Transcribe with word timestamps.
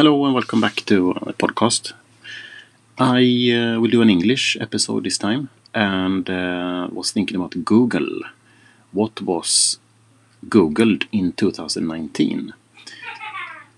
Hello 0.00 0.24
and 0.24 0.34
welcome 0.34 0.62
back 0.62 0.76
to 0.86 1.12
the 1.26 1.34
podcast. 1.34 1.92
I 2.96 3.20
uh, 3.52 3.78
will 3.78 3.90
do 3.90 4.00
an 4.00 4.08
English 4.08 4.56
episode 4.58 5.04
this 5.04 5.18
time 5.18 5.50
and 5.74 6.30
uh, 6.30 6.88
was 6.90 7.10
thinking 7.12 7.36
about 7.36 7.66
Google. 7.66 8.22
What 8.92 9.20
was 9.20 9.78
Googled 10.48 11.06
in 11.12 11.34
2019? 11.34 12.54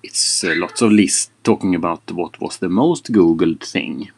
It's 0.05 0.45
uh, 0.45 0.55
lots 0.55 0.81
of 0.81 0.93
lists 0.93 1.33
talking 1.43 1.75
about 1.75 2.13
what 2.13 2.41
was 2.41 2.59
the 2.59 2.69
most 2.69 3.11
Googled 3.11 3.67
thing 3.67 4.13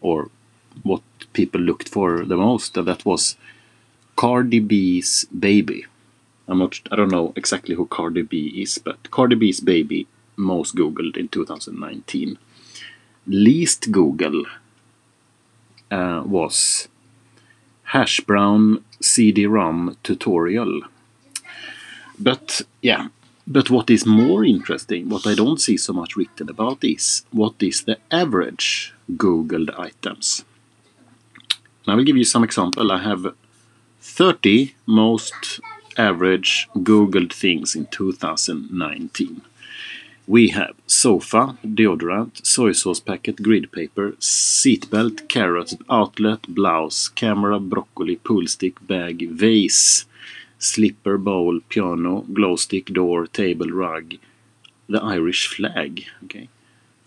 or 0.00 0.30
what 0.82 1.02
people 1.34 1.60
looked 1.60 1.90
for 1.90 2.24
the 2.24 2.38
most. 2.38 2.74
And 2.78 2.88
that 2.88 3.04
was 3.04 3.36
Cardi 4.16 4.60
B's 4.60 5.26
baby. 5.26 5.84
I'm 6.48 6.60
not, 6.60 6.80
I 6.90 6.96
don't 6.96 7.12
know 7.12 7.34
exactly 7.36 7.74
who 7.74 7.84
Cardi 7.84 8.22
B 8.22 8.62
is, 8.62 8.78
but 8.78 9.10
Cardi 9.10 9.36
B's 9.36 9.60
baby 9.60 10.06
most 10.36 10.74
Googled 10.74 11.16
in 11.16 11.28
2019. 11.28 12.38
Least 13.26 13.92
Google 13.92 14.44
uh, 15.90 16.22
was 16.24 16.88
hash 17.84 18.20
brown 18.20 18.84
CD-ROM 19.00 19.96
tutorial. 20.02 20.82
But 22.18 22.62
yeah, 22.80 23.08
but 23.46 23.70
what 23.70 23.90
is 23.90 24.06
more 24.06 24.44
interesting, 24.44 25.08
what 25.08 25.26
I 25.26 25.34
don't 25.34 25.60
see 25.60 25.76
so 25.76 25.92
much 25.92 26.16
written 26.16 26.48
about 26.48 26.82
is 26.82 27.24
what 27.32 27.54
is 27.60 27.84
the 27.84 27.98
average 28.10 28.94
Googled 29.12 29.78
items. 29.78 30.44
And 31.84 31.92
I 31.92 31.94
will 31.96 32.04
give 32.04 32.16
you 32.16 32.24
some 32.24 32.44
example. 32.44 32.92
I 32.92 33.02
have 33.02 33.34
30 34.00 34.74
most 34.86 35.60
average 35.98 36.68
Googled 36.76 37.32
things 37.32 37.74
in 37.74 37.86
2019. 37.86 39.42
We 40.32 40.48
have 40.48 40.76
sofa, 40.86 41.58
deodorant, 41.62 42.46
soy 42.46 42.72
sauce 42.72 43.00
packet, 43.00 43.42
grid 43.42 43.70
paper, 43.70 44.12
seatbelt, 44.12 45.28
carrots, 45.28 45.76
outlet, 45.90 46.40
blouse, 46.48 47.08
camera, 47.08 47.60
broccoli, 47.60 48.16
poolstick, 48.16 48.76
bag, 48.86 49.28
vase, 49.28 50.06
slipper, 50.58 51.18
bowl, 51.18 51.60
piano, 51.68 52.22
glowstick, 52.32 52.94
door, 52.94 53.26
table, 53.26 53.66
rug, 53.66 54.14
the 54.88 55.02
Irish 55.02 55.48
flag. 55.48 56.06
Okay, 56.24 56.48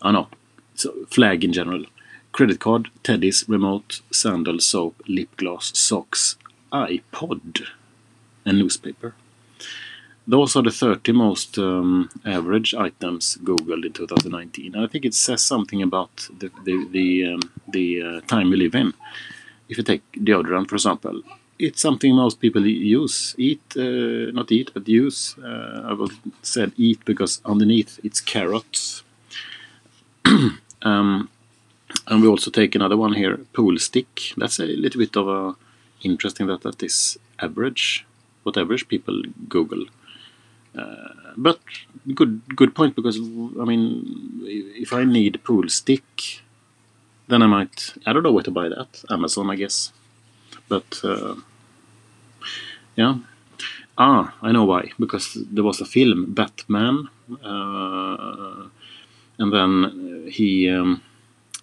oh 0.02 0.12
no, 0.12 0.28
so 0.76 0.94
flag 1.10 1.42
in 1.42 1.52
general. 1.52 1.84
Credit 2.30 2.60
card, 2.60 2.90
teddies, 3.02 3.48
remote, 3.48 4.02
sandal, 4.12 4.60
soap, 4.60 5.02
lip 5.08 5.36
gloss, 5.36 5.76
socks, 5.76 6.36
iPod, 6.72 7.66
and 8.44 8.60
newspaper. 8.60 9.16
Those 10.28 10.56
are 10.56 10.62
the 10.62 10.72
30 10.72 11.12
most 11.12 11.56
um, 11.58 12.10
average 12.24 12.74
items 12.74 13.38
Googled 13.44 13.86
in 13.86 13.92
2019. 13.92 14.74
And 14.74 14.84
I 14.84 14.88
think 14.88 15.04
it 15.04 15.14
says 15.14 15.42
something 15.42 15.82
about 15.82 16.28
the 16.38 16.50
the 16.64 16.88
the, 16.90 17.34
um, 17.34 17.40
the 17.68 18.02
uh, 18.02 18.20
time 18.22 18.50
we 18.50 18.56
live 18.56 18.74
in. 18.74 18.92
If 19.68 19.78
you 19.78 19.84
take 19.84 20.02
deodorant, 20.12 20.68
for 20.68 20.76
example, 20.76 21.22
it's 21.58 21.80
something 21.80 22.14
most 22.14 22.40
people 22.40 22.66
use, 22.66 23.34
eat, 23.38 23.62
uh, 23.76 24.30
not 24.32 24.52
eat, 24.52 24.70
but 24.74 24.88
use. 24.88 25.36
Uh, 25.38 25.82
I 25.90 25.92
would 25.92 26.12
said 26.42 26.72
eat 26.76 27.04
because 27.04 27.40
underneath 27.44 27.98
it's 28.04 28.20
carrots. 28.20 29.04
um, 30.82 31.28
and 32.08 32.22
we 32.22 32.28
also 32.28 32.50
take 32.50 32.74
another 32.74 32.96
one 32.96 33.14
here, 33.14 33.38
pool 33.52 33.78
stick. 33.78 34.32
That's 34.36 34.58
a 34.58 34.66
little 34.66 34.98
bit 34.98 35.16
of 35.16 35.28
a 35.28 35.56
interesting 36.02 36.46
that 36.48 36.62
that 36.62 36.82
is 36.82 37.18
average, 37.38 38.04
what 38.42 38.56
average 38.56 38.88
people 38.88 39.22
Google. 39.48 39.86
Uh, 40.76 41.32
but 41.36 41.60
good 42.14 42.42
good 42.54 42.74
point 42.74 42.94
because 42.94 43.16
I 43.16 43.64
mean 43.64 44.42
if 44.44 44.92
I 44.92 45.04
need 45.04 45.42
pool 45.42 45.68
stick 45.68 46.42
then 47.28 47.42
I 47.42 47.46
might 47.46 47.94
I 48.04 48.12
don't 48.12 48.22
know 48.22 48.32
where 48.32 48.44
to 48.44 48.50
buy 48.50 48.68
that. 48.68 49.04
Amazon 49.10 49.50
I 49.50 49.56
guess. 49.56 49.92
But 50.68 51.00
uh, 51.02 51.36
yeah. 52.94 53.18
Ah 53.96 54.34
I 54.42 54.52
know 54.52 54.64
why. 54.64 54.92
Because 54.98 55.38
there 55.50 55.64
was 55.64 55.80
a 55.80 55.86
film 55.86 56.34
Batman 56.34 57.08
uh, 57.42 58.68
and 59.38 59.52
then 59.52 60.28
he 60.30 60.68
um, 60.70 61.02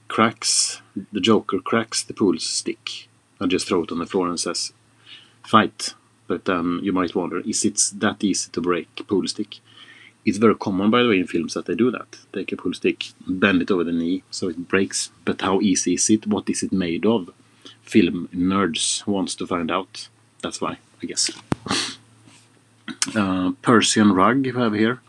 cracks 0.07 0.81
the 1.11 1.21
Joker 1.21 1.59
cracks 1.59 2.03
the 2.03 2.13
pool 2.13 2.37
stick. 2.39 3.07
And 3.39 3.51
just 3.51 3.67
throw 3.67 3.83
it 3.83 3.91
on 3.91 3.99
the 3.99 4.05
floor 4.05 4.27
and 4.29 4.39
says 4.39 4.73
fight 5.43 5.93
but 6.33 6.45
then 6.45 6.79
you 6.81 6.91
might 6.91 7.13
wonder, 7.13 7.41
is 7.41 7.63
it 7.63 7.79
that 7.99 8.23
easy 8.23 8.49
to 8.49 8.59
break 8.59 8.87
pool 9.07 9.27
stick? 9.27 9.59
It's 10.25 10.39
very 10.39 10.55
common, 10.55 10.89
by 10.89 11.03
the 11.03 11.09
way, 11.09 11.19
in 11.19 11.27
films 11.27 11.53
that 11.53 11.67
they 11.67 11.75
do 11.75 11.91
that. 11.91 12.17
Take 12.33 12.51
a 12.51 12.55
pool 12.55 12.73
stick, 12.73 12.99
bend 13.27 13.61
it 13.61 13.69
over 13.69 13.83
the 13.83 13.91
knee 13.91 14.23
so 14.31 14.49
it 14.49 14.67
breaks. 14.67 15.11
But 15.25 15.41
how 15.41 15.61
easy 15.61 15.93
is 15.93 16.09
it? 16.09 16.25
What 16.25 16.49
is 16.49 16.63
it 16.63 16.71
made 16.71 17.05
of? 17.05 17.29
Film 17.83 18.29
nerds 18.33 19.05
wants 19.05 19.35
to 19.35 19.45
find 19.45 19.69
out. 19.69 20.07
That's 20.41 20.59
why, 20.59 20.79
I 21.01 21.05
guess. 21.05 21.29
Uh, 23.15 23.51
Persian 23.61 24.13
rug 24.13 24.45
you 24.45 24.53
have 24.53 24.73
here 24.73 25.01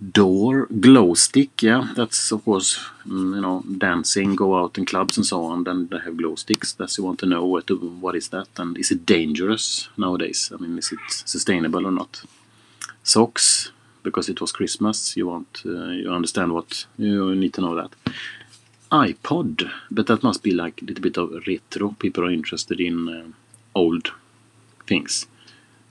door 0.00 0.66
glow 0.66 1.12
stick 1.14 1.60
yeah 1.60 1.92
that's 1.96 2.30
of 2.30 2.44
course 2.44 2.78
mm, 3.04 3.34
you 3.34 3.40
know 3.40 3.64
dancing 3.78 4.36
go 4.36 4.56
out 4.56 4.78
in 4.78 4.84
clubs 4.84 5.16
and 5.16 5.26
so 5.26 5.44
on 5.44 5.64
then 5.64 5.88
they 5.88 5.98
have 5.98 6.16
glow 6.16 6.36
sticks 6.36 6.72
that's 6.72 6.98
you 6.98 7.04
want 7.04 7.18
to 7.18 7.26
know 7.26 7.44
what, 7.44 7.66
to, 7.66 7.76
what 7.76 8.14
is 8.14 8.28
that 8.28 8.46
and 8.58 8.78
is 8.78 8.92
it 8.92 9.04
dangerous 9.04 9.88
nowadays? 9.96 10.52
I 10.54 10.62
mean 10.62 10.78
is 10.78 10.92
it 10.92 11.00
sustainable 11.08 11.84
or 11.84 11.90
not? 11.90 12.22
Socks 13.02 13.72
because 14.04 14.28
it 14.28 14.40
was 14.40 14.52
christmas 14.52 15.16
you 15.16 15.26
want 15.26 15.62
uh, 15.66 15.88
you 15.88 16.12
understand 16.12 16.52
what 16.52 16.86
you 16.96 17.34
need 17.34 17.52
to 17.54 17.60
know 17.60 17.74
that. 17.74 17.92
ipod 18.92 19.68
but 19.90 20.06
that 20.06 20.22
must 20.22 20.44
be 20.44 20.52
like 20.52 20.80
a 20.80 20.84
little 20.84 21.02
bit 21.02 21.16
of 21.16 21.32
retro 21.48 21.96
people 21.98 22.24
are 22.24 22.30
interested 22.30 22.80
in 22.80 23.08
uh, 23.08 23.24
old 23.74 24.12
things 24.86 25.26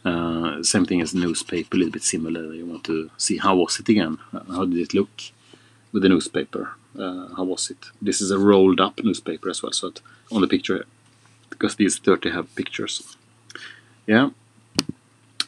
uh, 0.07 0.63
same 0.63 0.85
thing 0.85 1.01
as 1.01 1.13
newspaper, 1.13 1.75
a 1.75 1.79
little 1.79 1.91
bit 1.91 2.03
similar. 2.03 2.53
You 2.53 2.65
want 2.65 2.83
to 2.85 3.09
see 3.17 3.37
how 3.37 3.55
was 3.55 3.79
it 3.79 3.89
again? 3.89 4.17
How 4.55 4.65
did 4.65 4.79
it 4.79 4.93
look 4.93 5.09
with 5.91 6.03
the 6.03 6.09
newspaper? 6.09 6.63
Uh, 6.97 7.27
how 7.35 7.43
was 7.43 7.69
it? 7.69 7.81
This 8.01 8.21
is 8.21 8.31
a 8.31 8.39
rolled 8.39 8.79
up 8.79 9.03
newspaper 9.03 9.49
as 9.49 9.61
well, 9.61 9.71
so 9.71 9.91
on 10.31 10.41
the 10.41 10.47
picture 10.47 10.85
because 11.49 11.75
these 11.75 11.97
30 11.97 12.31
have 12.31 12.55
pictures. 12.55 13.17
Yeah, 14.05 14.29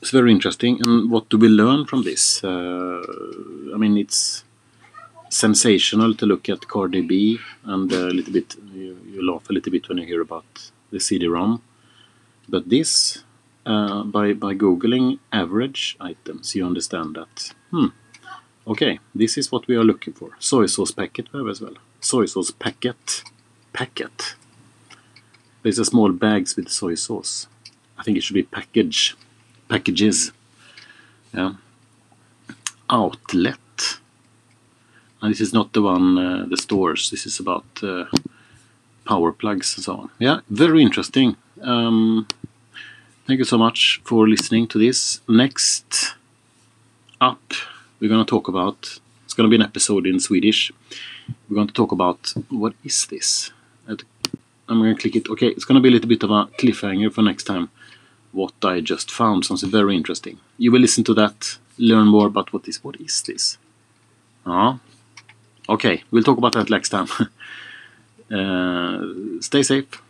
it's 0.01 0.11
very 0.11 0.31
interesting. 0.31 0.79
And 0.85 1.09
what 1.09 1.29
do 1.29 1.37
we 1.37 1.47
learn 1.47 1.85
from 1.85 2.03
this? 2.03 2.43
Uh, 2.43 3.01
I 3.73 3.77
mean, 3.77 3.97
it's 3.97 4.43
sensational 5.29 6.15
to 6.15 6.25
look 6.25 6.49
at 6.49 6.67
Cardi 6.67 7.01
B, 7.01 7.39
and 7.63 7.91
a 7.91 8.07
little 8.07 8.33
bit 8.33 8.55
you, 8.73 8.97
you 9.07 9.31
laugh 9.31 9.49
a 9.49 9.53
little 9.53 9.71
bit 9.71 9.87
when 9.87 9.99
you 9.99 10.05
hear 10.05 10.21
about 10.21 10.71
the 10.91 10.99
CD-ROM. 10.99 11.61
But 12.47 12.69
this 12.69 13.23
uh, 13.71 14.03
by, 14.15 14.33
by 14.33 14.53
googling 14.63 15.19
average 15.31 15.95
items 16.11 16.55
you 16.55 16.65
understand 16.65 17.09
that 17.19 17.53
hmm 17.71 17.89
okay 18.67 18.93
this 19.21 19.37
is 19.37 19.51
what 19.51 19.67
we 19.67 19.75
are 19.75 19.83
looking 19.91 20.13
for. 20.13 20.29
Soy 20.39 20.65
sauce 20.65 20.91
packet 20.91 21.25
we 21.31 21.39
have 21.39 21.49
as 21.49 21.61
well. 21.61 21.75
Soy 22.01 22.25
sauce 22.25 22.51
packet 22.51 23.23
packet. 23.73 24.35
There's 25.61 25.79
a 25.79 25.85
small 25.85 26.11
bags 26.11 26.55
with 26.55 26.69
soy 26.69 26.95
sauce. 26.95 27.47
I 27.97 28.03
think 28.03 28.17
it 28.17 28.23
should 28.23 28.39
be 28.41 28.43
package 28.43 29.15
packages. 29.67 30.31
Yeah. 31.33 31.53
Outlet. 32.89 33.99
And 35.21 35.31
this 35.31 35.41
is 35.41 35.53
not 35.53 35.73
the 35.73 35.81
one 35.81 36.17
uh, 36.17 36.45
the 36.49 36.57
stores. 36.57 37.09
This 37.11 37.25
is 37.25 37.39
about 37.39 37.65
uh, 37.83 38.05
power 39.05 39.31
plugs 39.31 39.75
and 39.75 39.83
so 39.83 39.93
on. 40.01 40.09
Yeah 40.19 40.39
very 40.49 40.81
interesting. 40.81 41.35
Um, 41.61 42.27
Thank 43.29 43.37
you 43.37 43.45
so 43.45 43.59
much 43.59 44.01
for 44.05 44.27
listening 44.27 44.67
to 44.69 44.79
this. 44.79 45.21
Next 45.29 46.15
up, 47.21 47.53
we're 47.99 48.09
going 48.09 48.25
to 48.25 48.27
talk 48.27 48.47
about, 48.47 48.99
it's 49.23 49.35
going 49.35 49.47
to 49.47 49.55
be 49.55 49.61
an 49.61 49.69
episode 49.69 50.07
in 50.07 50.19
Swedish. 50.19 50.71
We're 51.47 51.53
going 51.53 51.67
to 51.67 51.73
talk 51.75 51.91
about, 51.91 52.33
what 52.49 52.73
is 52.83 53.05
this? 53.05 53.51
I'm 53.87 54.79
going 54.79 54.95
to 54.95 54.99
click 54.99 55.15
it. 55.15 55.29
Okay, 55.29 55.49
it's 55.49 55.63
going 55.63 55.75
to 55.75 55.79
be 55.79 55.89
a 55.89 55.91
little 55.91 56.09
bit 56.09 56.23
of 56.23 56.31
a 56.31 56.47
cliffhanger 56.57 57.13
for 57.13 57.21
next 57.21 57.43
time. 57.43 57.69
What 58.31 58.53
I 58.63 58.81
just 58.81 59.11
found 59.11 59.45
sounds 59.45 59.61
very 59.61 59.95
interesting. 59.95 60.39
You 60.57 60.71
will 60.71 60.81
listen 60.81 61.03
to 61.03 61.13
that, 61.13 61.59
learn 61.77 62.07
more 62.07 62.25
about 62.25 62.51
what 62.51 62.67
is, 62.67 62.83
what 62.83 62.99
is 62.99 63.21
this? 63.21 63.59
Ah, 64.43 64.79
okay, 65.69 66.01
we'll 66.09 66.23
talk 66.23 66.39
about 66.39 66.53
that 66.53 66.71
next 66.71 66.89
time. 66.89 67.09
uh, 68.31 69.39
stay 69.39 69.61
safe. 69.61 70.01